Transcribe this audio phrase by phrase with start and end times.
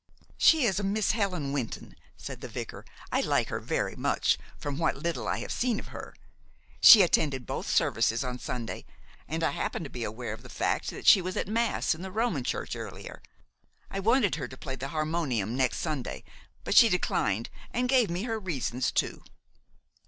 [0.35, 2.83] "She is a Miss Helen Wynton," said the vicar.
[3.11, 6.15] "I like her very much from what little I have seen of her.
[6.81, 8.83] She attended both services on Sunday,
[9.27, 12.01] and I happen to be aware of the fact that she was at mass in
[12.01, 13.21] the Roman church earlier.
[13.91, 16.23] I wanted her to play the harmonium next Sunday;
[16.63, 19.23] but she declined, and gave me her reasons too."